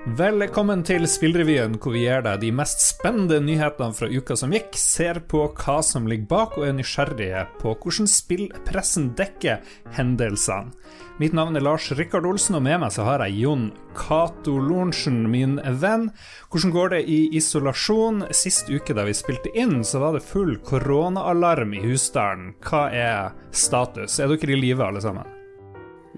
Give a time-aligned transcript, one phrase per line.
[0.00, 4.72] Velkommen til Spillrevyen, hvor vi gir deg de mest spennende nyhetene fra uka som gikk,
[4.80, 9.58] ser på hva som ligger bak, og er nysgjerrige på hvordan spillpressen dekker
[9.98, 10.72] hendelsene.
[11.20, 15.26] Mitt navn er Lars Rikard Olsen, og med meg så har jeg Jon Cato Lorentzen,
[15.28, 16.06] min venn.
[16.48, 18.22] Hvordan går det i isolasjon?
[18.32, 22.54] Sist uke da vi spilte inn, så var det full koronaalarm i husstanden.
[22.64, 24.16] Hva er status?
[24.16, 25.28] Er dere i live, alle sammen?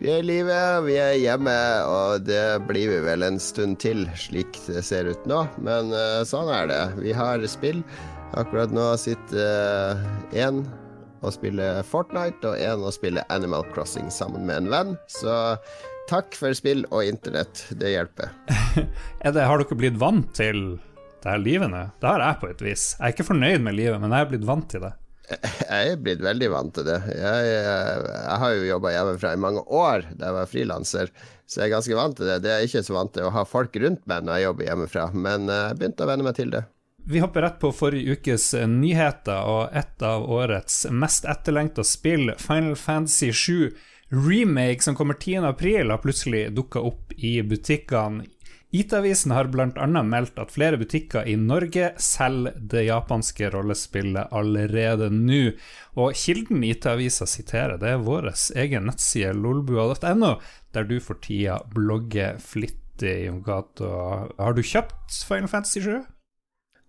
[0.03, 1.53] Vi er i live, vi er hjemme,
[1.87, 5.45] og det blir vi vel en stund til, slik det ser ut nå.
[5.63, 6.81] Men uh, sånn er det.
[6.99, 7.85] Vi har spill.
[8.35, 10.01] Akkurat nå sitter
[10.35, 10.73] én uh,
[11.23, 14.91] og spiller Fortnite, og én og spiller Animal Crossing sammen med en venn.
[15.07, 15.37] Så
[16.11, 17.63] takk for spill og internett.
[17.71, 18.35] Det hjelper.
[19.23, 20.81] det, har dere blitt vant til
[21.23, 21.85] det her livet nå?
[22.03, 22.89] Det har jeg på et vis.
[22.99, 24.97] Jeg er ikke fornøyd med livet, men jeg er blitt vant til det.
[25.31, 26.99] Jeg er blitt veldig vant til det.
[27.15, 31.13] Jeg, jeg, jeg har jo jobba hjemmefra i mange år da jeg var frilanser,
[31.47, 32.41] så jeg er ganske vant til det.
[32.45, 34.69] Det er jeg ikke så vant til å ha folk rundt meg når jeg jobber
[34.69, 36.65] hjemmefra, men eh, jeg begynte å venne meg til det.
[37.03, 42.77] Vi hopper rett på forrige ukes nyheter, og et av årets mest etterlengta spill, Final
[42.79, 43.73] Fantasy 7
[44.13, 48.27] Remake, som kommer 10.4, har plutselig dukka opp i butikkene
[48.73, 49.87] IT-avisen har bl.a.
[50.03, 55.43] meldt at flere butikker i Norge selger det japanske rollespillet allerede nå.
[56.01, 58.31] Og kilden IT-avisa siterer, det er vår
[58.63, 60.39] egen nettside lolbua.no,
[60.73, 63.93] der du for tida blogger flittig, Jon Cato.
[64.41, 66.01] Har du kjøpt Final Fantasy 7?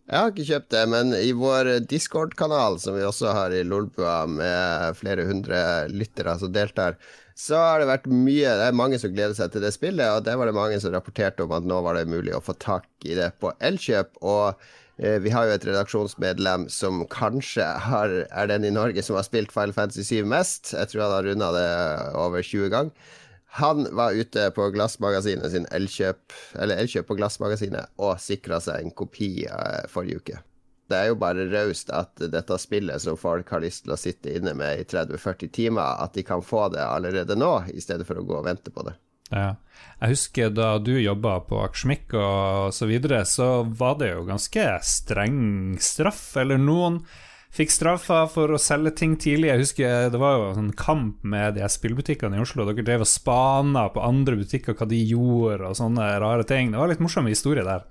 [0.04, 4.24] Jeg har ikke kjøpt det, men i vår Discord-kanal, som vi også har i Lolbua,
[4.28, 5.60] med flere hundre
[5.92, 6.98] lyttere som deltar,
[7.36, 10.24] så har det vært mye Det er mange som gleder seg til det spillet, og
[10.28, 12.88] det var det mange som rapporterte om at nå var det mulig å få tak
[13.06, 14.22] i det på Elkjøp.
[14.22, 14.62] Og
[15.02, 19.26] eh, vi har jo et redaksjonsmedlem som kanskje har, er den i Norge som har
[19.28, 20.76] spilt Final Fantasy 7 mest.
[20.78, 21.68] Jeg tror han har runda det
[22.22, 23.12] over 20 ganger.
[23.60, 28.98] Han var ute på Glassmagasinet sin Elkjøp, eller Elkjøp på Glassmagasinet og sikra seg en
[28.98, 30.42] kopi eh, forrige uke
[30.92, 34.34] det er jo bare raust at dette spillet som folk har lyst til å sitte
[34.36, 38.20] inne med i 30-40 timer, at de kan få det allerede nå, i stedet for
[38.20, 38.98] å gå og vente på det.
[39.34, 39.56] Ja.
[40.04, 44.66] Jeg husker da du jobba på Akersmik og så videre, så var det jo ganske
[44.86, 47.02] streng straff, eller noen
[47.54, 49.52] fikk straffa for å selge ting tidlig.
[49.52, 52.66] Jeg husker Det var jo en kamp med de spillbutikkene i Oslo.
[52.66, 56.74] Dere drev og spana på andre butikker hva de gjorde, og sånne rare ting.
[56.74, 57.86] Det var litt morsom historie der.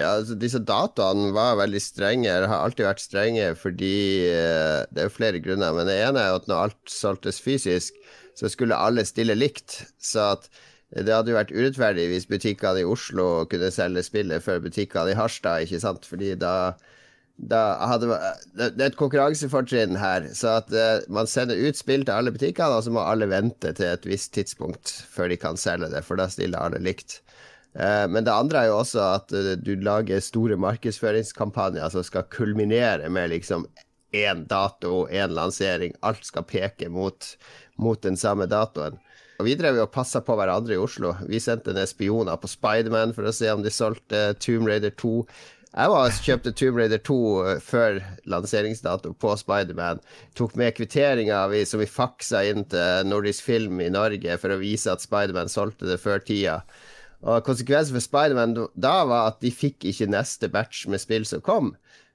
[0.00, 3.94] Ja, altså Disse dataene var veldig strenge, Det har alltid vært strenge fordi
[4.30, 7.96] eh, Det er jo flere grunner, men det ene er at når alt solgtes fysisk,
[8.38, 9.82] så skulle alle stille likt.
[10.00, 10.48] Så at
[10.90, 15.18] det hadde jo vært urettferdig hvis butikkene i Oslo kunne selge spillet før butikkene i
[15.18, 16.06] Harstad, ikke sant?
[16.08, 16.72] Fordi da,
[17.36, 17.60] da
[17.92, 18.08] hadde
[18.56, 20.26] Det er et konkurransefortrinn her.
[20.34, 23.70] Så at uh, man sender ut spill til alle butikkene, og så må alle vente
[23.76, 27.20] til et visst tidspunkt før de kan selge det, for da stiller alle likt.
[27.74, 32.26] Eh, men det andre er jo også at eh, du lager store markedsføringskampanjer som skal
[32.32, 33.68] kulminere med liksom
[34.16, 35.94] én dato, én lansering.
[36.02, 37.36] Alt skal peke mot,
[37.78, 38.98] mot den samme datoen.
[39.40, 41.14] Og Vi drev jo og passa på hverandre i Oslo.
[41.24, 45.14] Vi sendte ned spioner på Spiderman for å se om de solgte Tomb Raider 2.
[45.70, 47.16] Jeg var kjøpte Tomb Raider 2
[47.46, 50.02] eh, før lanseringsdato på Spiderman.
[50.34, 54.90] Tok med kvitteringer som vi faksa inn til Nordisk Film i Norge for å vise
[54.90, 56.64] at Spiderman solgte det før tida.
[57.20, 61.42] Og konsekvensen for Spiderman da var at de fikk ikke neste batch med spill som
[61.44, 61.74] kom.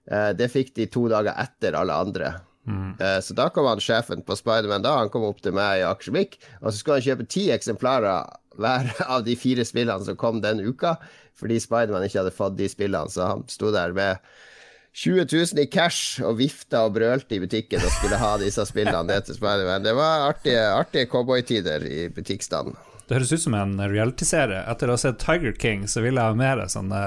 [0.10, 2.32] Uh, det fikk de to dager etter alle andre.
[2.66, 2.96] Mm.
[2.98, 5.86] Uh, så da kom han sjefen på Spiderman da, han kom opp til meg i
[5.86, 10.42] Akersvik, og så skulle han kjøpe ti eksemplarer hver av de fire spillene som kom
[10.42, 10.96] den uka,
[11.38, 14.22] fordi Spiderman ikke hadde fått de spillene, så han sto der med
[14.96, 19.04] 20 000 i cash og vifta og brølte i butikken og skulle ha disse spillene
[19.10, 19.84] ned til Spiderman.
[19.84, 22.78] Det var artige, artige cowboytider i butikkstanden.
[23.06, 24.64] Det høres ut som en realityserie.
[24.72, 27.02] Etter å ha sett Tiger King, så vil jeg ha mer sånne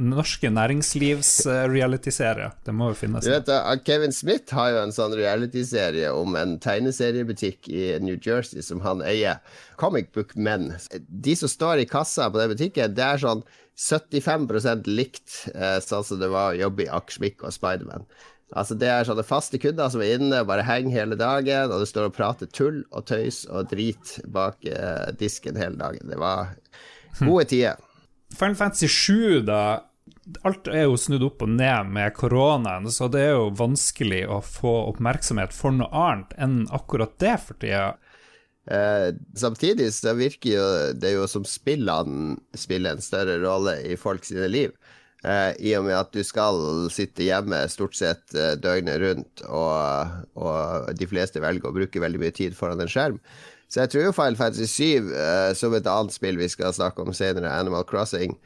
[0.00, 2.54] norske næringslivs-realityserier.
[2.64, 3.24] Det må jo finnes.
[3.26, 3.50] Du vet,
[3.84, 9.04] Kevin Smith har jo en sånn realityserie om en tegneseriebutikk i New Jersey som han
[9.04, 9.36] eier.
[9.76, 10.72] Comic Book Men.
[11.08, 13.42] De som står i kassa på den butikken, det er sånn
[13.76, 18.06] 75% likt eh, sånn som det var å jobbe i Akersmik og Spiderman.
[18.54, 21.88] Altså Det er sånne faste kunder som er inne, bare henger hele dagen, og du
[21.90, 26.06] står og prater tull og tøys og drit bak eh, disken hele dagen.
[26.10, 26.54] Det var
[27.18, 27.82] gode tider.
[28.34, 29.64] Final Fantasy 7, da.
[30.46, 34.40] Alt er jo snudd opp og ned med koronaen, så det er jo vanskelig å
[34.44, 37.96] få oppmerksomhet for noe annet enn akkurat det for tida.
[38.70, 40.66] Eh, samtidig så virker jo
[40.96, 44.72] det jo som spillene spiller en større rolle i folk sine liv.
[45.24, 46.58] Uh, I og med at du skal
[46.92, 52.20] sitte hjemme stort sett uh, døgnet rundt, og, og, de fleste velger å bruke veldig
[52.20, 53.16] mye tid foran en skjerm,
[53.72, 57.00] Så jeg tror jo Final Fantasy 7, uh, som et annet spill vi skal snakke
[57.00, 58.36] om senere, Animal Crossing,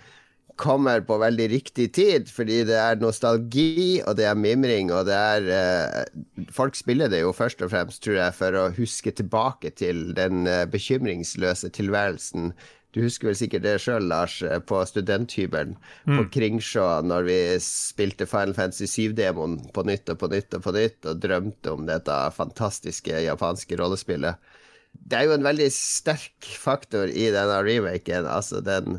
[0.59, 5.19] kommer på veldig riktig tid, fordi det er nostalgi, og det er mimring, og det
[5.19, 9.71] er uh, Folk spiller det jo først og fremst, tror jeg, for å huske tilbake
[9.79, 12.53] til den uh, bekymringsløse tilværelsen.
[12.99, 16.17] Du husker vel sikkert det sjøl, Lars, eh, på studenthybelen mm.
[16.17, 20.73] på Kringsjå, når vi spilte Final Fantasy 7-demoen på nytt og på nytt og på
[20.75, 24.51] nytt, og drømte om dette fantastiske japanske rollespillet.
[24.99, 28.99] Det er jo en veldig sterk faktor i denne remaken, altså den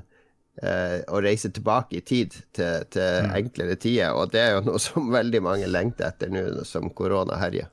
[0.64, 3.36] eh, å reise tilbake i tid til, til mm.
[3.42, 4.16] enklere tider.
[4.16, 7.68] Og det er jo noe som veldig mange lengter etter nå som korona herjer.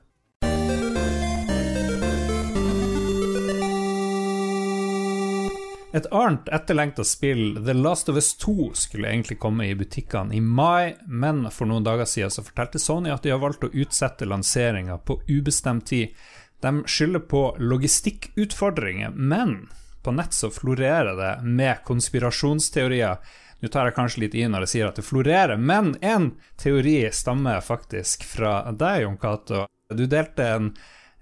[5.95, 10.41] Et annet etterlengta spill, The Last of Us 2, skulle egentlig komme i butikkene i
[10.41, 14.27] mai, men for noen dager siden så fortalte Sony at de har valgt å utsette
[14.27, 16.11] lanseringa på ubestemt tid.
[16.59, 19.69] De skylder på logistikkutfordringer, men
[20.03, 23.23] på nett så florerer det med konspirasjonsteorier.
[23.59, 26.99] Nå tar jeg kanskje litt i når jeg sier at det florerer, men en teori
[27.15, 29.63] stammer faktisk fra deg, Jon Cato.
[29.95, 30.71] Du delte en,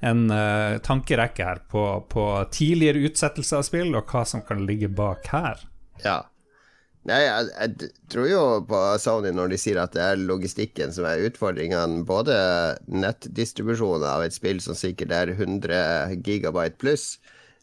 [0.06, 4.92] en uh, tankerekke her på, på tidligere utsettelse av spill, og hva som kan ligge
[4.94, 5.66] bak her.
[6.04, 6.22] Ja.
[7.06, 11.06] Nei, jeg, jeg, tror jo på Sony når de sier at det er logistikken som
[11.06, 12.02] er utfordringene.
[12.08, 12.36] Både
[12.90, 17.20] nettdistribusjonen av et spill som sikkert er 100 gigabyte pluss,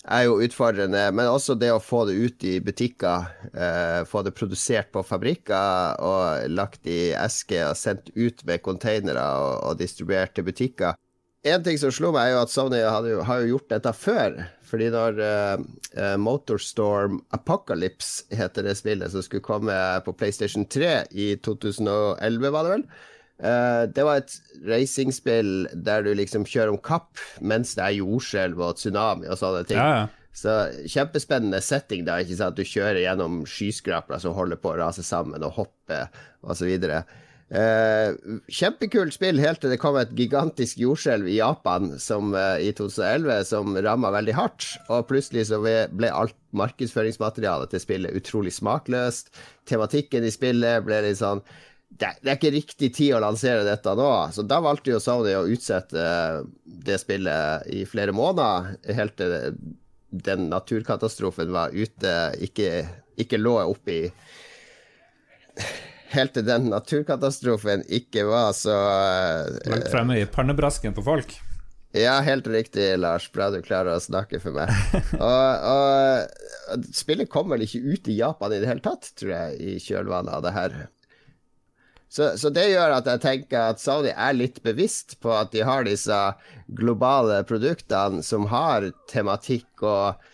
[0.06, 1.02] er jo utfordrende.
[1.10, 3.26] Men også det å få det ut i butikker.
[3.50, 9.26] Eh, få det produsert på fabrikker og lagt i esker og sendt ut med containere
[9.42, 10.94] og, og, distribuert til butikker.
[11.42, 14.36] En ting som slo meg, er jo at Sony hadde, har jo gjort dette før.
[14.72, 19.74] Fordi når uh, Motorstorm Apocalypse heter det spillet som skulle komme
[20.06, 22.86] på PlayStation 3 i 2011, var det vel?
[23.42, 24.36] Uh, det var et
[24.70, 29.64] racingspill der du liksom kjører om kapp mens det er jordskjelv og tsunami og sånne
[29.66, 29.82] ting.
[29.82, 30.10] Ja, ja.
[30.32, 30.52] Så
[30.88, 32.20] kjempespennende setting, da.
[32.22, 32.56] ikke sant?
[32.56, 36.06] Du kjører gjennom skyskrapere som holder på å rase sammen, og hopper
[36.40, 36.70] osv.
[37.52, 38.16] Uh,
[38.48, 43.44] kjempekult spill helt til det kom et gigantisk jordskjelv i Japan som, eh, i 2011
[43.44, 44.68] som ramma veldig hardt.
[44.88, 49.28] Og plutselig så ble alt markedsføringsmaterialet til spillet utrolig smakløst.
[49.68, 51.44] Tematikken i spillet ble litt sånn
[51.92, 54.08] det, det, er ikke riktig tid å lansere dette nå.
[54.32, 59.58] Så da valgte jo Sony å utsette eh, det spillet i flere måneder, helt til
[60.08, 62.86] den naturkatastrofen var ute, ikke,
[63.20, 64.06] ikke lå oppi
[66.12, 68.74] Helt til den naturkatastrofen ikke var så
[69.70, 71.32] Langt fremme i pannebrasken på folk?
[71.92, 73.26] Ja, helt riktig, Lars.
[73.32, 74.72] Bra du klarer å snakke for meg.
[75.20, 79.58] og, og spillet kom vel ikke ut i Japan i det hele tatt, tror jeg,
[79.60, 80.76] i kjølvannet av det her.
[82.12, 85.62] Så, så, det gjør at jeg tenker at Saudi er litt bevisst på at de
[85.64, 86.16] har disse
[86.80, 90.28] globale produktene som har tematikk og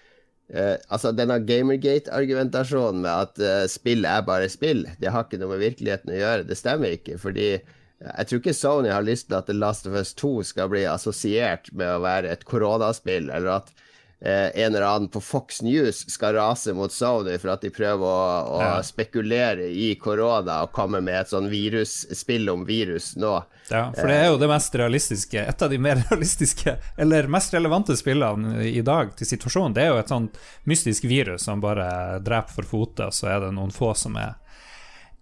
[0.52, 5.54] eh, Altså denne Gamergate-argumentasjonen med at uh, spill er bare spill, det har ikke noe
[5.54, 7.18] med virkeligheten å gjøre, det stemmer ikke.
[7.20, 7.50] Fordi
[7.98, 10.84] jeg tror ikke Sony har lyst til at The Last of Us 2 skal bli
[10.86, 13.87] assosiert med å være et koronaspill, eller at eh,
[14.20, 18.22] en eller annen på Fox News skal rase mot Sony for at de prøver å,
[18.58, 18.70] å ja.
[18.82, 23.36] spekulere i korona og komme med et sånn virusspill om virus nå.
[23.70, 27.54] Ja, for det er jo det mest realistiske, et av de mer realistiske, eller mest
[27.54, 29.76] relevante spillene i dag til situasjonen.
[29.76, 33.46] Det er jo et sånt mystisk virus som bare dreper for fote, og så er
[33.46, 34.34] det noen få som er,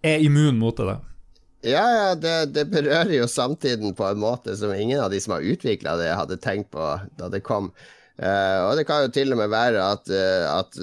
[0.01, 0.97] er immun mot det.
[1.67, 5.35] Ja, ja, det, det, berører jo samtiden på en måte som ingen av de som
[5.35, 7.71] har utvikla det, hadde tenkt på da det kom.
[8.17, 10.79] Uh, og det kan jo til og med være at, uh, at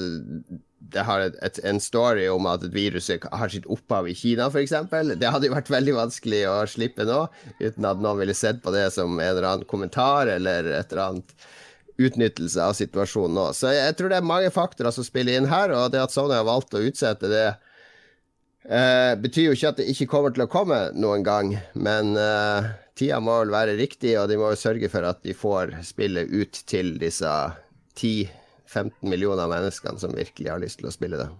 [0.94, 4.46] det har et, et, en story om at et virus har sitt opphav i Kina,
[4.46, 4.74] f.eks.
[5.18, 7.24] Det hadde jo vært veldig vanskelig å slippe nå,
[7.58, 11.04] uten at noen ville sett på det som en eller annen kommentar eller et eller
[11.08, 11.34] annet
[11.98, 13.48] utnyttelse av situasjonen nå.
[13.54, 16.36] Så jeg tror det er mange faktorer som spiller inn her, og det at Sony
[16.36, 17.48] har valgt å utsette det,
[18.70, 22.14] uh, betyr jo ikke at det ikke kommer til å komme noen gang, men
[22.98, 26.30] tida må vel være riktig, og de må jo sørge for at de får spillet
[26.30, 27.34] ut til disse
[27.98, 31.30] 10-15 millioner menneskene som virkelig har lyst til å spille det.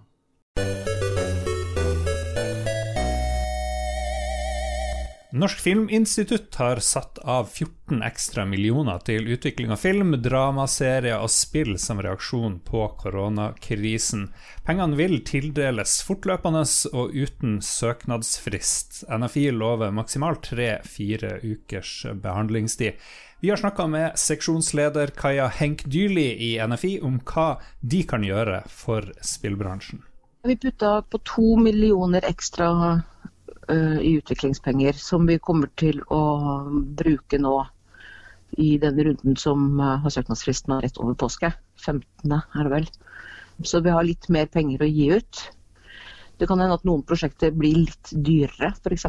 [5.35, 11.73] Norsk Filminstitutt har satt av 14 ekstra millioner til utvikling av film, dramaserier og spill
[11.83, 14.29] som reaksjon på koronakrisen.
[14.63, 16.63] Pengene vil tildeles fortløpende
[16.95, 19.01] og uten søknadsfrist.
[19.11, 22.95] NFI lover maksimalt tre-fire ukers behandlingstid.
[23.43, 28.63] Vi har snakka med seksjonsleder Kaja Henk Dyrli i NFI om hva de kan gjøre
[28.71, 30.07] for spillbransjen.
[30.47, 32.71] Vi putta på to millioner ekstra
[33.73, 36.21] i utviklingspenger, som vi kommer til å
[36.99, 37.57] bruke nå
[38.57, 41.53] i den runden som eh, har søknadsfristen rett over påske.
[41.85, 42.33] 15.
[42.33, 42.89] er det vel.
[43.63, 45.43] Så vi har litt mer penger å gi ut.
[46.39, 49.07] Det kan hende at noen prosjekter blir litt dyrere, f.eks.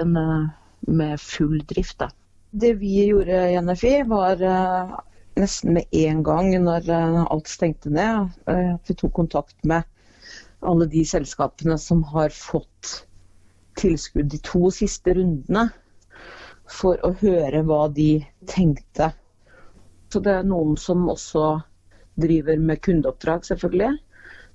[0.00, 0.48] enn eh,
[0.88, 1.98] med full drift.
[2.00, 2.10] Da.
[2.50, 4.96] Det vi gjorde i NFI, var eh,
[5.38, 9.86] nesten med en gang når alt stengte ned, at vi tok kontakt med
[10.66, 13.04] alle de selskapene som har fått
[13.78, 15.68] tilskudd de to siste rundene
[16.68, 18.18] for å høre hva de
[18.50, 19.12] tenkte.
[20.12, 21.58] Så det er noen som også
[22.18, 23.96] driver med kundeoppdrag, selvfølgelig.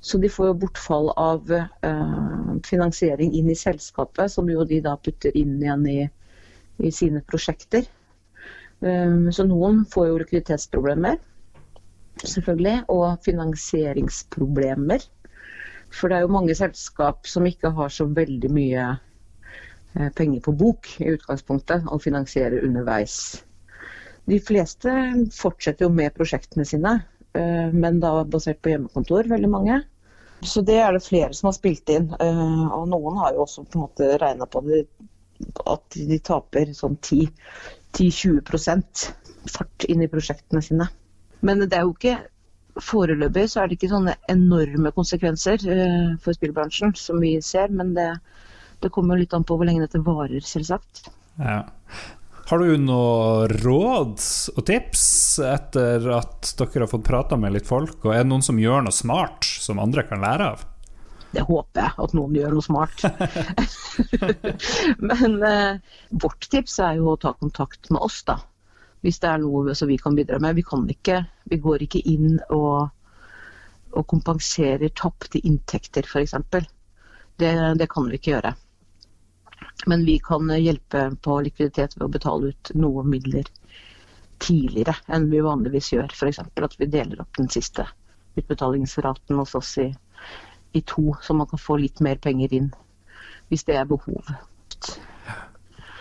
[0.04, 4.98] Så de får jo bortfall av eh, finansiering inn i selskapet, som jo de da
[5.00, 6.00] putter inn igjen i,
[6.84, 7.88] i sine prosjekter.
[8.84, 11.22] Um, så noen får jo likviditetsproblemer,
[12.20, 15.06] selvfølgelig, og finansieringsproblemer.
[15.94, 18.90] For det er jo mange selskap som ikke har så veldig mye
[19.94, 23.44] penger på bok i utgangspunktet og finansiere underveis.
[24.26, 24.92] De fleste
[25.36, 26.94] fortsetter jo med prosjektene sine,
[27.36, 29.82] eh, men da basert på hjemmekontor, veldig mange.
[30.44, 32.10] Så det er det flere som har spilt inn.
[32.20, 34.86] Eh, og noen har jo også på en måte regna på det,
[35.68, 39.08] at de taper sånn 10-20%
[39.52, 40.88] fart inn i prosjektene sine.
[41.44, 42.22] Men det er jo ikke
[42.82, 45.62] Foreløpig så er det ikke sånne enorme konsekvenser
[46.24, 48.08] for spillbransjen som vi ser, men det,
[48.84, 51.08] det kommer litt an på hvor lenge dette varer, selvsagt.
[51.40, 51.64] Ja.
[52.50, 54.20] Har du noe råd
[54.52, 55.06] og tips
[55.48, 58.02] etter at dere har fått prata med litt folk?
[58.04, 60.66] Og er det noen som gjør noe smart som andre kan lære av?
[61.34, 63.06] Det håper jeg, at noen gjør noe smart.
[65.10, 68.38] Men eh, vårt tips er jo å ta kontakt med oss, da.
[69.02, 70.60] Hvis det er noe som vi kan bidra med.
[70.60, 72.92] Vi, kan ikke, vi går ikke inn og,
[73.96, 76.38] og kompenserer tapte inntekter, f.eks.
[77.42, 78.54] Det, det kan vi ikke gjøre.
[79.86, 83.50] Men vi kan hjelpe på likviditet ved å betale ut noe midler
[84.44, 86.14] tidligere enn vi vanligvis gjør.
[86.14, 86.40] F.eks.
[86.40, 87.86] at vi deler opp den siste
[88.40, 89.90] utbetalingsraten hos oss i,
[90.74, 92.72] i, to, så man kan få litt mer penger inn
[93.52, 94.32] hvis det er behov.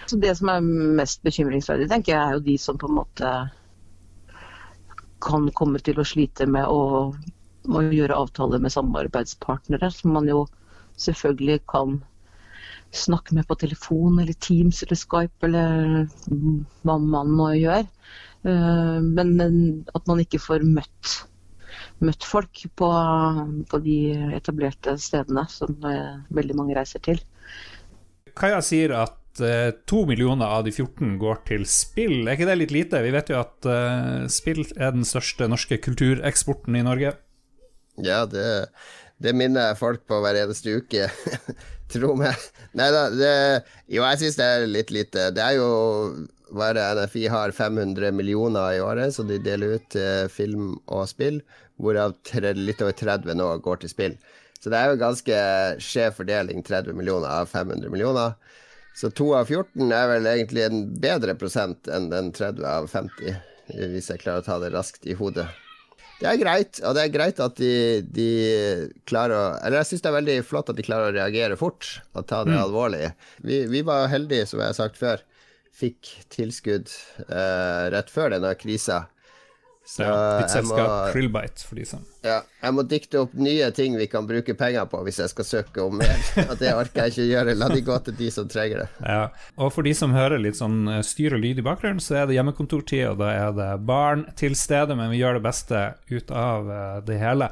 [0.07, 0.62] Så Det som er
[0.99, 3.33] mest bekymringsverdig, tenker jeg, er jo de som på en måte
[5.23, 10.47] kan komme til å slite med å, å gjøre avtaler med samarbeidspartnere, som man jo
[11.00, 12.00] selvfølgelig kan
[12.92, 16.06] snakke med på telefon eller Teams eller Skype eller
[16.84, 17.87] hva man må gjøre.
[18.42, 21.14] Eh, men at man ikke får møtt,
[22.02, 22.92] møtt folk på,
[23.70, 23.99] på, de
[24.37, 27.22] etablerte stedene som eh, veldig mange reiser til.
[28.38, 32.22] Kaja sier at eh, to millioner av de 14 går til spill.
[32.26, 33.04] Er ikke det litt lite?
[33.04, 33.70] Vi vet jo at
[34.32, 37.14] spill er den største norske kultureksporten i Norge.
[38.00, 38.42] Ja, det,
[39.23, 41.09] det minner jeg folk på hver eneste uke.
[41.93, 42.37] Tro meg.
[42.79, 43.33] Nei da, det
[43.93, 45.29] Jo, jeg syns det er litt lite.
[45.37, 45.69] Det er jo
[46.52, 51.41] bare NFI har 500 millioner i året, så de deler ut eh, film og spill,
[51.81, 52.17] hvorav
[52.59, 54.19] litt over 30 nå går til spill.
[54.62, 55.38] Så det er jo ganske
[55.83, 58.37] skjev fordeling, 30 millioner av 500 millioner.
[58.95, 63.41] Så 2 av 14 er vel egentlig en bedre prosent enn den 30 av 50,
[63.95, 65.49] hvis jeg klarer å ta det raskt i hodet.
[66.23, 67.75] Det er greit, og det er greit at de,
[68.14, 68.26] de
[69.11, 71.88] klarer å Eller jeg syns det er veldig flott at de klarer å reagere fort
[72.14, 72.62] og ta det mm.
[72.62, 73.09] alvorlig.
[73.43, 75.25] Vi, vi, var heldige, som jeg har sagt før.
[75.75, 76.93] Fikk tilskudd
[77.26, 79.07] uh, rett før denne krisa.
[79.85, 83.97] Så ja, ditt selskap Krillbite, for de som Ja, jeg må dikte opp nye ting
[83.99, 86.23] vi kan bruke penger på hvis jeg skal søke om mer.
[86.61, 87.57] Det orker jeg ikke gjøre.
[87.59, 88.89] La de gå til de som trenger det.
[89.03, 89.25] Ja,
[89.59, 92.31] Og for de som hører litt sånn eh, styr og lyd i bakgrunnen, så er
[92.31, 96.31] det hjemmekontortid, og da er det barn til stede, men vi gjør det beste ut
[96.31, 97.51] av eh, det hele.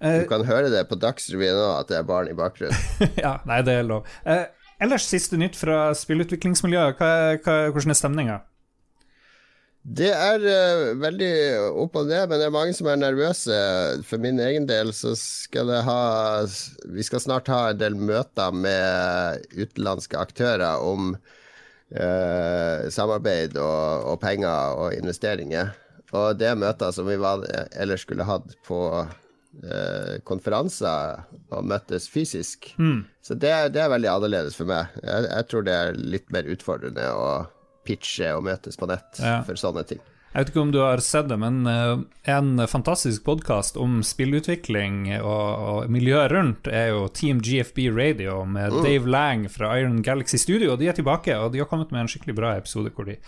[0.00, 2.76] Du kan høre det på Dagsrevyen nå, at det er barn i bakgrunnen.
[3.24, 4.08] ja, nei, det er lov.
[4.28, 4.46] Eh,
[4.80, 7.00] ellers siste nytt fra spillutviklingsmiljøet.
[7.00, 7.10] Hva,
[7.40, 8.38] hva, hvordan er stemninga?
[9.80, 11.32] Det er uh, veldig
[11.80, 13.56] opp og ned, men det er mange som er nervøse.
[14.04, 16.00] For min egen del så skal det ha
[16.92, 24.18] Vi skal snart ha en del møter med utenlandske aktører om uh, samarbeid og, og,
[24.20, 25.72] penger og investeringer.
[26.12, 32.10] Og det er møter som vi var, ellers skulle hatt på uh, konferanser og møttes
[32.10, 32.74] fysisk.
[32.76, 33.06] Mm.
[33.24, 34.92] Så det, det, er veldig annerledes for meg.
[35.00, 37.08] Jeg, jeg tror det er litt mer utfordrende.
[37.16, 37.32] å
[37.86, 39.40] pitche og møtes på nett ja.
[39.46, 40.00] for sånne ting.
[40.30, 45.08] Jeg vet ikke om du har sett det, men eh, en fantastisk podkast om spillutvikling
[45.18, 48.84] og, og miljøet rundt er jo Team GFB Radio med mm.
[48.86, 50.76] Dave Lang fra Iron Galaxy Studio.
[50.78, 53.18] De er tilbake, og de har kommet med en skikkelig bra episode hvor de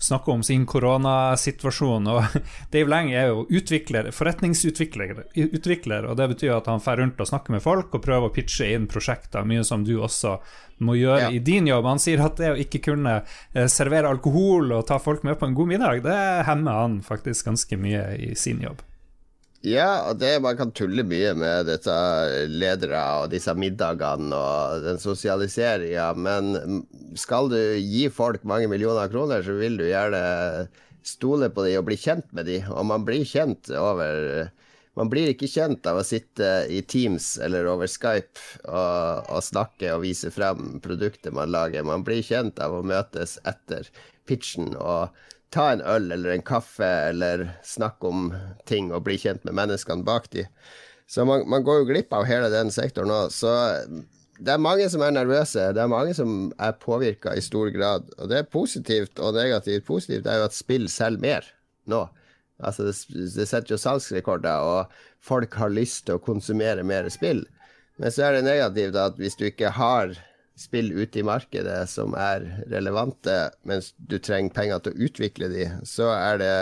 [0.00, 2.06] snakker om sin koronasituasjon.
[2.10, 2.24] Og
[2.72, 7.28] Dave Lang er jo utvikler, forretningsutvikler, utvikler, og det betyr at han drar rundt og
[7.30, 10.38] snakker med folk og prøver å pitche inn prosjekter, mye som du også
[10.80, 11.30] må gjøre Ja.
[11.30, 11.84] i din jobb.
[11.84, 13.18] Han sier at det å ikke kunne
[13.54, 17.50] eh, servere alkohol og ta folk med på en god middag, det hemmer han faktisk
[17.50, 18.80] ganske mye i sin jobb.
[19.60, 21.94] Ja, og det man kan tulle mye med disse
[22.48, 26.80] ledere og disse middagene og den sosialiseringa, men
[27.20, 30.22] skal du gi folk mange millioner kroner, så vil du gjerne
[31.04, 34.48] stole på dem og bli kjent med dem, og man blir kjent over
[34.98, 39.92] Man blir ikke kjent av å sitte i Teams eller over Skype og, og snakke
[39.94, 41.86] og vise frem produktet man lager.
[41.86, 43.86] Man blir kjent av å møtes etter
[44.26, 45.14] pitchen og
[45.54, 48.30] ta en øl eller en kaffe eller snakke om
[48.70, 50.46] ting og bli kjent med menneskene bak de.
[51.10, 53.20] Så man, man går jo glipp av hele den sektoren nå.
[53.34, 53.50] Så
[54.40, 55.72] det er mange som er nervøse.
[55.74, 58.06] Det er mange som er påvirka i stor grad.
[58.18, 59.88] Og det er positivt og negativt.
[59.88, 61.50] Positivt er jo at spill selger mer
[61.90, 62.04] nå.
[62.60, 62.94] Altså det,
[63.34, 67.42] det setter jo salgsrekorder, og folk har lyst til å konsumere mer spill.
[68.00, 70.14] Men så er det negativt at hvis du ikke har
[70.60, 75.66] spill ute i markedet som er relevante, mens du trenger penger til å utvikle de,
[75.88, 76.56] så er det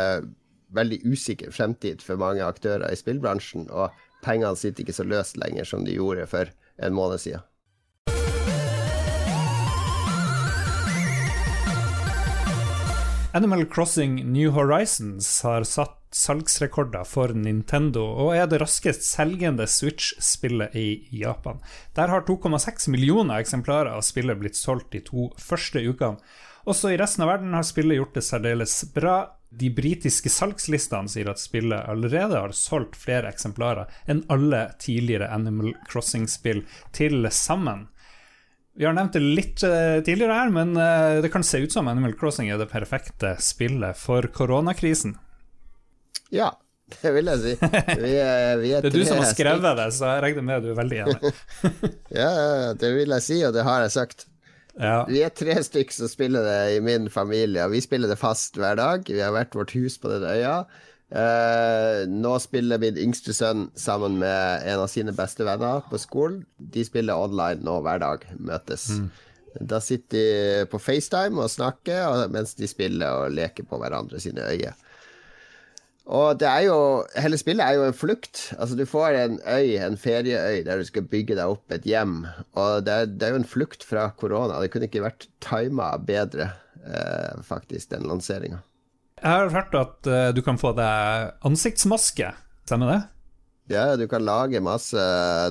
[0.77, 5.67] veldig usikker fremtid for mange aktører i spillbransjen, og pengene sitter ikke så løst lenger
[5.67, 7.43] som de gjorde for en måned siden.
[13.39, 20.75] Animal Crossing New Horizons har satt salgsrekorder for Nintendo, og er det raskest selgende Switch-spillet
[20.75, 20.89] i
[21.21, 21.61] Japan.
[21.95, 26.19] Der har 2,6 millioner eksemplarer av spillet blitt solgt de to første ukene.
[26.67, 29.15] Også i resten av verden har spillet gjort det særdeles bra.
[29.55, 35.77] De britiske salgslistene sier at spillet allerede har solgt flere eksemplarer enn alle tidligere Animal
[35.87, 37.87] Crossing-spill til sammen.
[38.79, 41.89] Vi har nevnt det litt uh, tidligere her, men uh, det kan se ut som
[41.91, 45.17] Animal Crossing er det perfekte spillet for koronakrisen.
[46.31, 46.53] Ja,
[47.03, 47.55] det vil jeg si.
[47.59, 50.61] Vi er, vi er Det er du som har skrevet det, så jeg regner med
[50.61, 51.33] at du er veldig enig.
[52.15, 54.29] Ja, ja, det vil jeg si, og det har jeg sagt.
[54.79, 55.01] Ja.
[55.11, 58.61] Vi er tre stykker som spiller det i min familie, og vi spiller det fast
[58.63, 59.11] hver dag.
[59.11, 60.61] Vi har hvert vårt hus på den øya.
[61.09, 66.43] Eh, nå spiller min yngste sønn sammen med en av sine beste venner på skolen.
[66.59, 68.91] De spiller online nå hver dag, møtes.
[69.59, 74.45] Da sitter de på FaceTime og snakker mens de spiller og leker på hverandre sine
[74.45, 74.75] øyne.
[76.09, 76.77] Og det er jo,
[77.21, 78.47] hele spillet er jo en flukt.
[78.57, 82.23] Altså Du får en øy, en ferieøy, der du skal bygge deg opp et hjem.
[82.57, 84.57] Og det er, det er jo en flukt fra korona.
[84.63, 86.49] Det kunne ikke vært tima bedre,
[86.81, 88.63] eh, faktisk, den lanseringa.
[89.19, 92.33] Jeg har hørt at uh, du kan få deg ansiktsmaske,
[92.69, 92.99] stemmer det?
[93.69, 94.97] Ja, du kan lage masse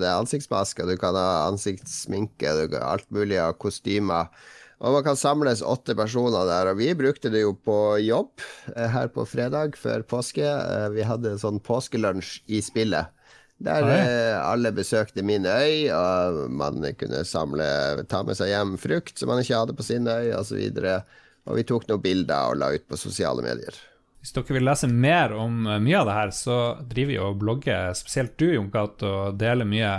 [0.02, 4.32] Det er ansiktsmasker, du kan ha ansiktssminke, du kan ha alt mulig av kostymer.
[4.78, 8.44] Og man kan samles åtte personer der, og vi brukte det jo på jobb
[8.76, 10.46] eh, her på fredag før påske.
[10.46, 13.10] Eh, Vi hadde en sånn påskelunsj i spillet.
[13.58, 17.66] Der eh, alle besøkte min øy, og man kunne samle,
[18.06, 20.62] ta med seg hjem frukt som man ikke hadde på sin øy, osv.
[20.78, 21.16] Og,
[21.48, 23.76] og vi tok noen bilder og la ut på sosiale medier.
[24.22, 27.42] Hvis dere vil lese mer om eh, mye av det her, så driver vi og
[27.44, 29.94] blogger, spesielt du, Jon Cato, og deler mye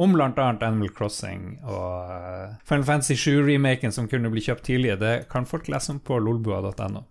[0.00, 0.30] om bl.a.
[0.36, 4.98] Animal Crossing og eh, Final Fantasy 7-remaken som kunne bli kjøpt tidlig.
[5.00, 7.06] Det kan folk lese om på lolbua.no.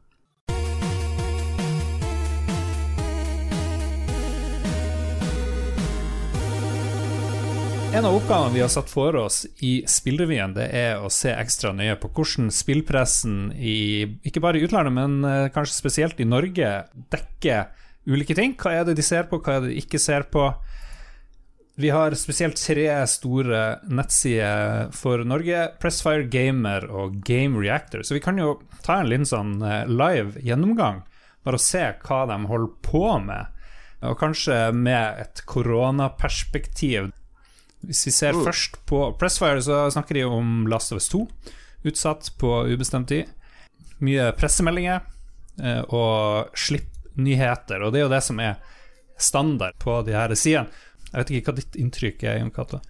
[7.89, 11.71] En av oppgavene vi har satt for oss i Spillrevyen, det er å se ekstra
[11.73, 16.69] nøye på hvordan spillpressen i ikke bare i utlandet, men eh, kanskje spesielt i Norge
[17.10, 17.71] dekker
[18.06, 18.54] ulike ting.
[18.62, 20.45] Hva er det de ser på, hva er det de ikke ser på?
[21.82, 25.65] Vi har spesielt tre store nettsider for Norge.
[25.82, 28.06] Pressfire Gamer og Game Reactor.
[28.06, 31.02] Så vi kan jo ta en liten sånn eh, live gjennomgang,
[31.41, 33.63] bare å se hva de holder på med.
[34.06, 37.10] Og kanskje med et koronaperspektiv.
[37.87, 41.23] Hvis vi ser først på Pressfire, så snakker de om Last of Us 2,
[41.87, 43.29] utsatt på ubestemt tid.
[44.03, 44.99] Mye pressemeldinger
[45.63, 48.59] eh, og slipp-nyheter, og det er jo det som er
[49.19, 50.71] standard på de her sidene.
[51.09, 52.81] Jeg vet ikke hva ditt inntrykk er, Jon Cato?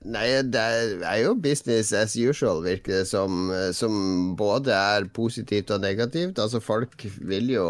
[0.00, 0.60] Nei, det
[1.04, 3.50] er jo business as usual, virker det som.
[3.76, 6.38] Som både er positivt og negativt.
[6.40, 7.66] Altså, folk vil jo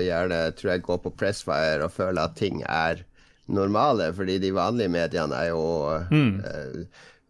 [0.00, 3.02] gjerne, tror jeg, gå på Pressfire og føle at ting er
[3.46, 5.64] normale, fordi de vanlige mediene er jo
[5.98, 6.84] eh,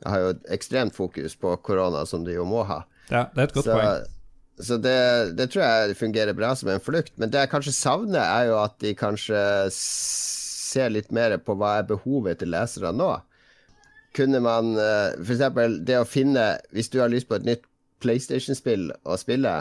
[0.04, 2.82] har jo et ekstremt fokus på korona, som de jo må ha.
[3.10, 4.08] Ja, det er et godt Så, poeng.
[4.68, 4.96] så det,
[5.38, 7.14] det tror jeg fungerer bra som en flukt.
[7.18, 9.40] Men det jeg kanskje savner, er jo at de kanskje
[9.74, 13.14] ser litt mer på hva er behovet til lesere nå.
[14.14, 15.24] Kunne man f.eks.
[15.26, 17.64] for eksempel det å finne Hvis du har lyst på et nytt
[18.04, 19.54] PlayStation-spill å spille,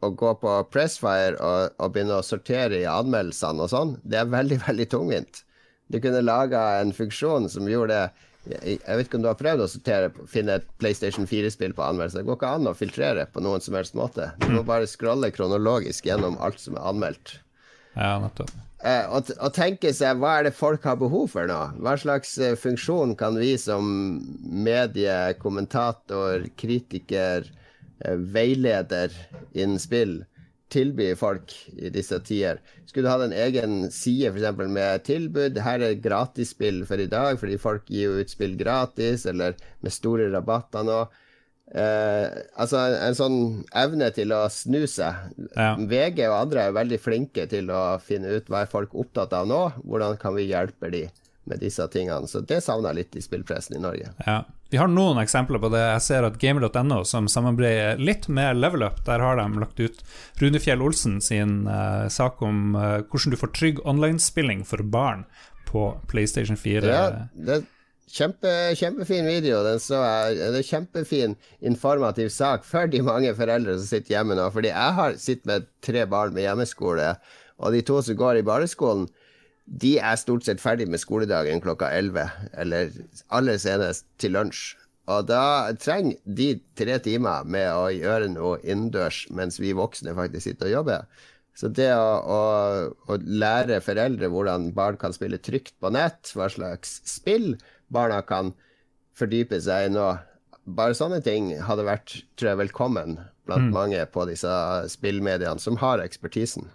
[0.00, 4.30] og gå på Pressfire og, og begynne å sortere i anmeldelsene og sånn, det er
[4.32, 5.42] veldig, veldig tungvint.
[5.90, 9.62] Du kunne laga en funksjon som gjorde det jeg, vet ikke om du har prøvd
[9.66, 12.22] å sortere, finne et PlayStation 4-spill på anmeldelse.
[12.22, 14.30] Det går ikke an å filtrere på noen som helst måte.
[14.40, 17.36] Du må bare scrolle kronologisk gjennom alt som er anmeldt.
[17.92, 18.54] Ja, nettopp.
[18.80, 21.58] Eh, og, og tenke seg hva er det folk har behov for nå?
[21.84, 23.84] Hva slags eh, funksjon kan vi som
[24.40, 27.44] medie, kommentator, kritiker,
[28.00, 29.12] eh, veileder
[29.52, 30.22] innen spill
[30.72, 32.60] tilby folk i disse tider?
[32.86, 35.58] Skulle du hatt en egen side for eksempel med tilbud?
[35.64, 39.94] Her er gratisspill for i dag, fordi folk gir jo ut spill gratis, eller med
[39.94, 41.00] store rabatter nå.
[41.70, 42.26] Eh,
[42.58, 43.40] altså en, en sånn
[43.78, 45.30] evne til å snu seg.
[45.54, 45.76] Ja.
[45.78, 49.46] VG og andre er veldig flinke til å finne ut hva er folk opptatt av
[49.50, 51.04] nå, hvordan kan vi hjelpe de
[51.50, 52.28] med disse tingene.
[52.30, 54.10] Så det savner jeg litt i spillpressen i Norge.
[54.26, 54.42] Ja.
[54.70, 55.80] Vi har noen eksempler på det.
[55.82, 59.98] Jeg ser at gamer.no, som samarbeider litt med Level Up, der har de lagt ut
[60.38, 65.26] Rune Fjell Olsen sin uh, sak om uh, hvordan du får trygg online-spilling for barn
[65.66, 66.86] på PlayStation 4.
[66.86, 67.02] Ja,
[67.34, 67.66] det er
[68.10, 69.64] kjempe, kjempefin video.
[69.66, 74.46] Den jeg, det er kjempefin informativ sak for de mange foreldre som sitter hjemme nå.
[74.54, 77.16] Fordi jeg har sitter med tre barn med hjemmeskole,
[77.58, 79.10] og de to som går i barneskolen,
[79.70, 82.26] de er stort sett ferdig med skoledagen klokka 11,
[82.58, 82.94] eller
[83.30, 84.74] aller senest til lunsj.
[85.10, 90.46] Og da trenger de tre timer med å gjøre noe innendørs mens vi voksne faktisk
[90.46, 91.06] sitter og jobber.
[91.56, 92.40] Så det å, å,
[93.10, 97.56] å lære foreldre hvordan barn kan spille trygt på nett, hva slags spill
[97.92, 98.54] barna kan
[99.18, 100.06] fordype seg i nå,
[100.70, 104.50] bare sånne ting hadde vært tror jeg, velkommen blant mange på disse
[104.92, 106.68] spillmediene som har ekspertisen.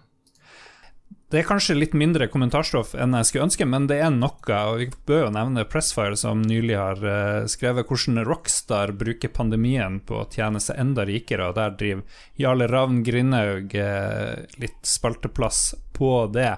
[1.33, 4.31] Det er kanskje litt mindre kommentarstoff enn jeg skulle ønske, men det er noe.
[4.45, 9.97] og Vi bør jo nevne Pressfire, som nylig har eh, skrevet hvordan Rockstar bruker pandemien
[10.05, 11.47] på å tjene seg enda rikere.
[11.49, 16.51] og Der driver Jarle Ravn Grindhaug eh, litt spalteplass på det.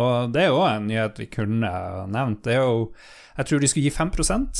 [0.00, 1.74] Og Det er jo en nyhet vi kunne
[2.08, 2.42] nevnt.
[2.48, 2.88] Det er jo
[3.34, 4.58] jeg tror de skulle gi 5%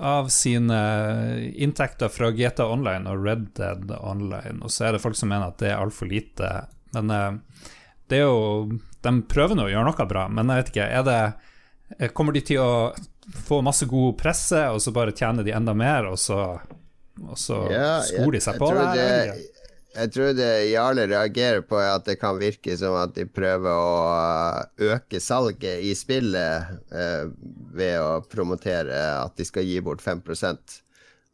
[0.00, 0.76] av sine
[1.60, 4.62] inntekter fra GTA Online og Red Dead Online.
[4.64, 6.48] Og så er det folk som mener at det er altfor lite.
[6.96, 7.68] Men eh,
[8.08, 10.88] det er jo De prøver nå å gjøre noe bra, men jeg vet ikke.
[11.00, 12.94] Er det Kommer de til å
[13.46, 16.38] få masse god presse, og så bare tjener de enda mer, og så,
[17.24, 18.86] og så Ja, skor de seg jeg på det?
[18.98, 19.50] det-
[19.94, 23.70] Jeg tror det Jarle reagerer på, er at det kan virke som at de prøver
[23.70, 27.28] å uh, øke salget i spillet eh,
[27.70, 28.90] ved å promotere
[29.22, 30.80] at de skal gi bort 5%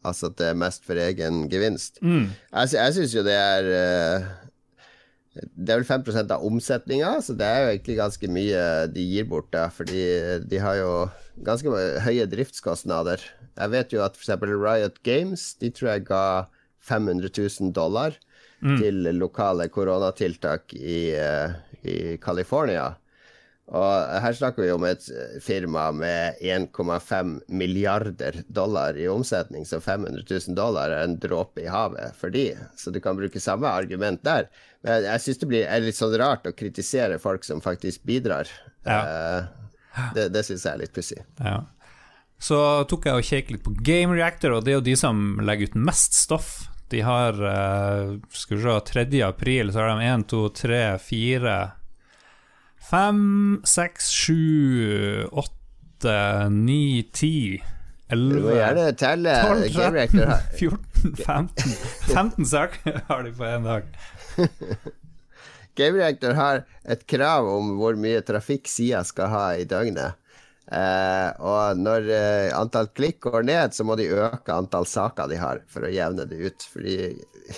[0.04, 1.98] Altså at det er mest for egen gevinst.
[2.00, 2.30] Mm.
[2.52, 4.28] Jeg, jeg syns jo det er eh,
[5.34, 9.28] Det er vel 5 av omsetninga, så det er jo egentlig ganske mye de gir
[9.30, 10.02] bort, da, fordi
[10.50, 10.94] de har jo
[11.46, 13.22] ganske høye driftskostnader.
[13.54, 14.42] Jeg vet jo at f.eks.
[14.42, 16.24] Riot Games De tror jeg ga
[16.86, 18.16] 500 000 dollar
[18.80, 22.96] til lokale koronatiltak i, eh, i California.
[23.70, 29.78] Og her snakker vi om et eh, firma med 1,5 milliarder dollar i omsetning, så
[29.80, 32.48] 500 000 dollar er en dråpe i havet for de.
[32.76, 34.50] Så du kan bruke samme argument der.
[34.82, 38.50] Men jeg, syns det blir litt sånn rart å kritisere folk som faktisk bidrar.
[38.82, 39.46] Ja.
[40.16, 41.22] det det syns jeg er litt pussig.
[41.38, 41.60] Ja.
[42.40, 42.58] Så
[42.90, 45.70] tok jeg og kjekk litt på Game Reactor, og det er jo de som legger
[45.70, 46.54] ut mest stoff.
[46.90, 49.10] De har eh, Skal vi se 3.
[49.22, 51.58] april, så har de 1, 2, 3, 4
[52.90, 57.62] 5, 6, 7, 8, 9, 10
[58.10, 59.34] elleve må 11 gjerne telle.
[59.46, 61.76] 12, 13, 14, 15
[62.08, 63.86] 15 saker har de på én dag.
[65.78, 70.18] Game Reactor har et krav om hvor mye trafikk sida skal ha i døgnet.
[70.70, 75.38] Eh, og når eh, antall klikk går ned, så må de øke antall saker de
[75.38, 76.66] har, for å jevne det ut.
[76.74, 76.98] Fordi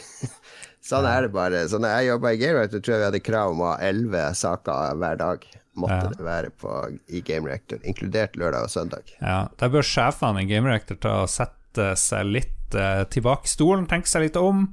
[0.82, 1.60] Sånn er det bare.
[1.70, 4.22] Så når jeg jobba i GameRector, tror jeg vi hadde krav om å ha elleve
[4.34, 5.44] saker hver dag.
[5.78, 6.08] Måtte Ja.
[6.12, 6.72] det være på,
[7.08, 9.12] i GameRector, inkludert lørdag og søndag.
[9.22, 13.86] Ja, Der bør sjefene i GameRector ta og sette seg litt eh, tilbake i stolen,
[13.88, 14.66] tenke seg litt om.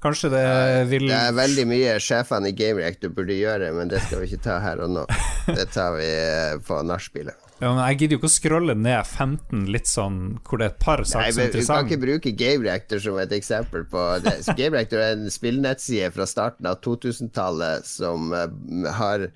[0.00, 0.44] Kanskje det
[0.88, 4.42] vil Det er veldig mye sjefene i GameRector burde gjøre, men det skal vi ikke
[4.44, 5.04] ta her og nå.
[5.56, 7.36] Det tar vi eh, på nachspielet.
[7.60, 10.74] Ja, men Jeg gidder jo ikke å scrolle ned 15 litt sånn hvor det er
[10.74, 13.86] et par saker som er men Du kan ikke bruke Game Reactor som et eksempel
[13.90, 14.38] på det.
[14.44, 19.30] Så Game Reactor er en spillnettside fra starten av 2000-tallet som eh, har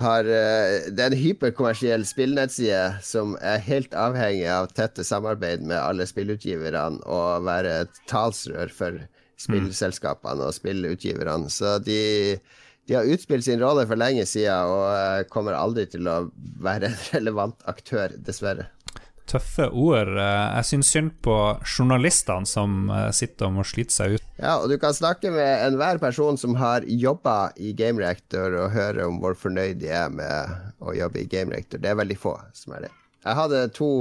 [0.00, 5.78] har, eh, det er en hyperkommersiell spillnettside som er helt avhengig av tette samarbeid med
[5.78, 9.02] alle spillutgiverne og være et talsrør for
[9.42, 11.50] spillselskapene og spillutgiverne.
[11.50, 12.38] Så de,
[12.88, 16.16] de har utspilt sin rolle for lenge siden og eh, kommer aldri til å
[16.62, 18.68] være en relevant aktør, dessverre.
[19.30, 20.10] Tøffe ord.
[20.18, 24.26] Eh, Jeg syns synd på journalistene som eh, sitter og må slite seg ut.
[24.42, 28.74] Ja, og du kan snakke med enhver person som har jobba i Game Reactor, og
[28.74, 31.80] høre om hvor fornøyd de er med å jobbe i Game Reactor.
[31.80, 32.92] Det er veldig få som er det.
[33.22, 33.92] Jeg hadde to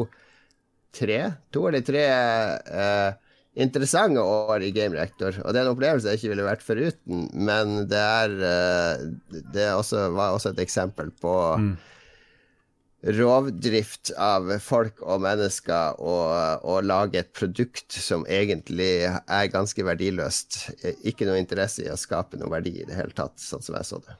[0.97, 1.19] tre,
[1.53, 3.20] to eller tre uh,
[3.55, 5.37] interessante år i Game Rector.
[5.43, 8.35] Og det er en opplevelse jeg ikke ville vært foruten, men det er
[9.31, 11.71] Det Det også, var også et eksempel på mm.
[13.19, 20.63] rovdrift av folk og mennesker å lage et produkt som egentlig er ganske verdiløst.
[21.03, 23.89] Ikke noe interesse i å skape noe verdi i det hele tatt, sånn som jeg
[23.89, 24.19] så det.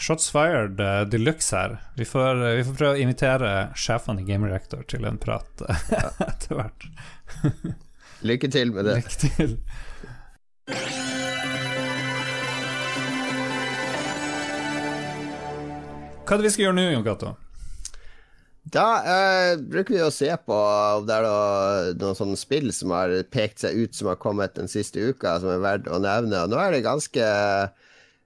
[0.00, 1.76] Shots fired uh, de luxe her.
[1.96, 5.64] Vi får, uh, vi får, prøve å invitere sjefene i Game Reactor til en prat
[5.68, 6.88] uh, etter hvert.
[8.26, 8.96] Lykke til med det.
[9.00, 9.54] Lykke til.
[16.24, 17.34] Hva er det vi skal gjøre nå, Jon Cato?
[18.70, 22.92] Da eh, bruker vi å se på om det er noe, noen sånne spill som
[22.94, 26.44] har pekt seg ut som har kommet den siste uka, som er verdt å nevne.
[26.44, 27.24] Og nå er det ganske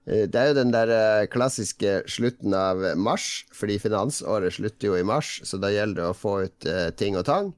[0.05, 4.97] Eh, det er jo den der eh, klassiske slutten av mars, fordi finansåret slutter jo
[4.99, 7.53] i mars, så da gjelder det å få ut uh, ting og tang.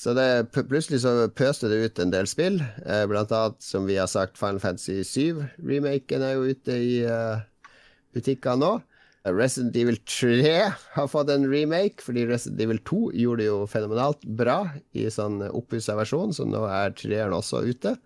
[0.00, 3.98] Så det, plutselig så pøste det ut en del spill, eh, blant annet som vi
[4.00, 5.42] har sagt Final Fantasy 7.
[5.60, 7.42] Remaken er jo ute i uh,
[8.16, 8.78] butikker nå.
[9.28, 10.54] Resident Evil 3
[10.94, 14.62] har fått en remake, fordi Resident Evil 2 gjorde det jo fenomenalt bra
[14.96, 17.98] i sånn oppussa versjon, så nå er treeren også ute.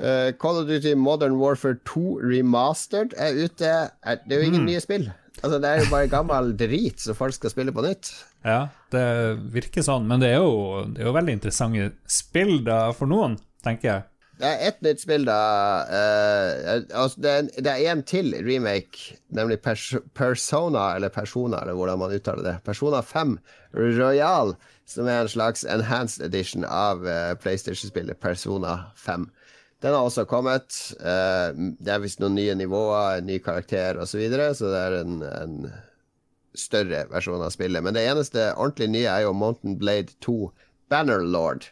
[0.00, 3.74] Uh, Call of Duty Modern Warfare 2 Remastered er ute.
[4.00, 4.70] Det er jo ingen mm.
[4.72, 5.10] nye spill.
[5.40, 8.12] Altså, det er jo bare gammel drit som folk skal spille på nytt.
[8.44, 9.06] Ja, det
[9.54, 13.38] virker sånn, men det er jo, det er jo veldig interessante spill da for noen,
[13.64, 14.08] tenker jeg.
[14.42, 15.38] Det er ett nytt spill, da.
[15.86, 22.14] Uh, altså det er én til remake, nemlig pers Persona, eller Persona, eller hvordan man
[22.16, 22.56] uttaler det.
[22.66, 23.36] Persona 5
[23.76, 24.56] Royal,
[24.88, 29.28] som er en slags enhanced edition av uh, PlayStation-spillet Persona 5.
[29.82, 30.76] Den har også kommet.
[31.02, 34.82] Uh, det er visst noen nye nivåer, en ny karakter osv., så, videre, så det
[34.86, 35.58] er en, en,
[36.52, 37.80] større versjon av spillet.
[37.80, 40.52] Men det eneste ordentlig nye er jo Mountain Blade 2
[40.92, 41.70] Bannerlord,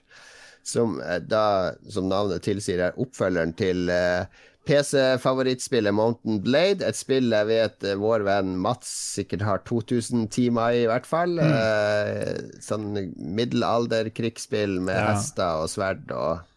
[0.66, 4.24] som uh, da, som navnet tilsier, er oppfølgeren til eh,
[4.66, 6.82] PC-favorittspillet Mountain Blade.
[6.82, 11.38] Et spill jeg vet vår venn Mats sikkert har 2000 timer i, i hvert fall.
[11.38, 12.50] Mm.
[12.64, 12.90] sånn
[13.38, 15.10] middelalder-krigsspill med ja.
[15.12, 16.49] hester og sverd og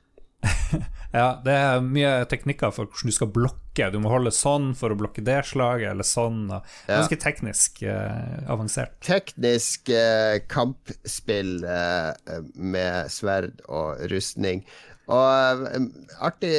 [1.14, 3.90] Ja, det er mye teknikker for hvordan du skal blokke.
[3.94, 6.48] Du må holde sånn for å blokke det slaget, eller sånn.
[6.88, 8.96] Ganske teknisk eh, avansert.
[9.06, 14.66] Teknisk eh, kampspill eh, med sverd og rustning.
[15.12, 15.90] Og um,
[16.24, 16.54] artig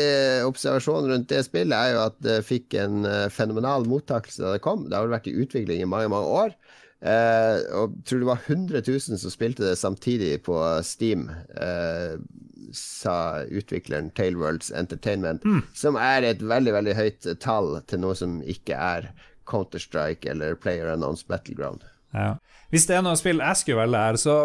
[0.44, 4.62] observasjon rundt det spillet er jo at det fikk en uh, fenomenal mottakelse da det
[4.64, 4.85] kom.
[4.87, 6.57] Det har vel vært i utvikling i mange, mange år.
[7.05, 11.29] Uh, og tror det var 100 000 som spilte det samtidig på Steam.
[11.53, 12.17] eh,
[12.75, 15.62] sa utvikleren Tailworlds Entertainment, mm.
[15.75, 19.12] som er et veldig, veldig høyt tall til noe som ikke er
[19.51, 21.85] Counter-Strike eller Player Announced Battleground.
[22.14, 22.37] Ja.
[22.71, 24.37] Hvis det er noe spill jeg skulle velge her, så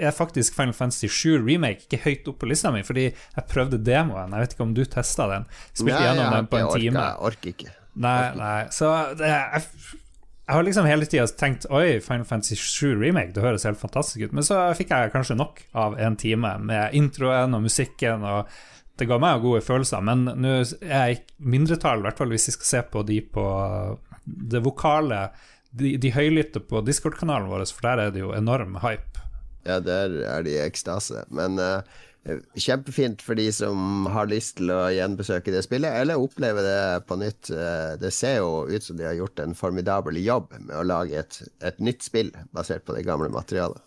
[0.00, 3.80] er faktisk Final Fantasy 7 Remake ikke høyt opp på lista mi, fordi jeg prøvde
[3.80, 4.34] demoen.
[4.34, 5.48] Jeg vet ikke om du testa den?
[5.72, 7.04] Spilte gjennom den på en orker, time.
[7.04, 7.74] Jeg orker ikke.
[8.04, 8.56] Nei, nei.
[8.74, 10.00] Så det, jeg
[10.44, 14.26] jeg har liksom hele tida tenkt Oi, Final Fantasy 7 Remake, det høres helt fantastisk
[14.26, 14.34] ut.
[14.36, 18.50] Men så fikk jeg kanskje nok av en time med introen og musikken, og
[19.00, 20.04] det ga meg gode følelser.
[20.04, 23.22] Men nå er jeg i mindretall, i hvert fall hvis vi skal se på de
[23.24, 23.46] på
[24.24, 25.26] det vokale,
[25.74, 29.24] de, de høylytte på Discord-kanalen vår, for der er det jo enorm hype.
[29.64, 31.24] Ja, der er de i ekstase.
[31.32, 31.80] Men uh,
[32.56, 37.18] Kjempefint for de som har lyst til å gjenbesøke det spillet, eller oppleve det på
[37.20, 37.50] nytt.
[37.52, 41.18] Eh, det ser jo ut som de har gjort en formidabel jobb med å lage
[41.20, 43.82] et, et nytt spill basert på det gamle materialet.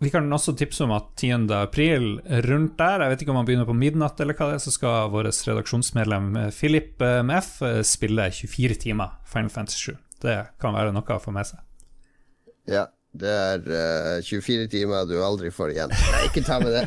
[0.00, 1.50] Vi kan også tipse om at 10.
[1.54, 2.14] april
[2.48, 4.72] rundt der, jeg vet ikke om han begynner på midnatt eller hva det er, så
[4.72, 9.98] skal vårt redaksjonsmedlem Philip eh, med F eh, spille 24 timer Final Fantasy 7.
[10.24, 11.62] Det kan være noe å få med seg.
[12.70, 15.90] Ja, det er uh, eh, 24 timer du aldri får igjen.
[15.90, 16.84] Nei, ikke ta med det.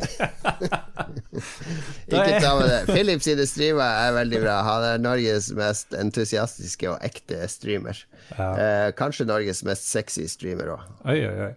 [2.16, 2.78] ikke ta med det.
[2.88, 4.54] Philip sine streamer er veldig bra.
[4.64, 8.00] Han er Norges mest entusiastiske og ekte streamer.
[8.38, 8.48] Ja.
[8.56, 10.88] Uh, kanskje Norges mest sexy streamer òg.
[11.04, 11.52] Oi, oi, oi.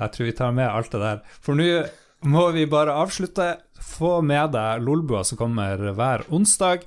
[0.00, 1.24] Jeg tror vi tar med alt det der.
[1.40, 1.70] For nå
[2.28, 3.54] må vi bare avslutte.
[3.80, 6.84] Få med deg Lolbua som kommer hver onsdag.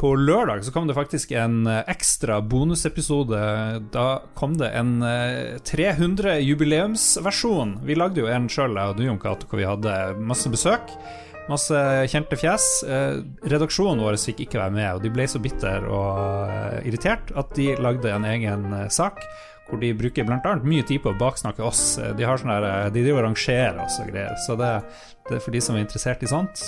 [0.00, 3.36] På lørdag så kom det faktisk en eh, ekstra bonusepisode.
[3.92, 7.74] Da kom det en 300-jubileumsversjon.
[7.74, 10.88] Eh, vi lagde jo en sjøl, jeg og du, Jon hvor vi hadde masse besøk.
[11.52, 11.76] Masse
[12.08, 12.64] kjente fjes.
[12.88, 13.20] Eh,
[13.52, 16.48] redaksjonen vår fikk ikke være med, og de ble så bitter og
[16.88, 19.20] irritert at de lagde en egen sak
[19.70, 20.56] hvor de bruker bl.a.
[20.66, 21.84] mye tid på å baksnakke oss.
[22.18, 24.34] De har sånne der, de driver og rangerer oss og greier.
[24.46, 24.72] Så det,
[25.28, 26.64] det, er for de som er interessert i sånt,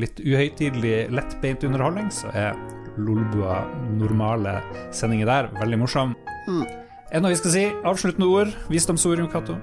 [0.00, 2.58] litt uhøytidelig, lettbeint underholdning, så er
[2.94, 3.64] Lolbua
[3.98, 4.60] normale
[4.94, 6.14] sendinger der veldig morsom.
[6.46, 6.64] Mm.
[7.10, 7.64] Er det noe vi skal si?
[7.86, 8.54] Avsluttende ord?
[8.70, 9.58] Visdomsord, Jon Cato?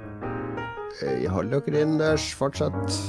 [1.01, 2.99] Jeg Hold dere innendørs fortsatt.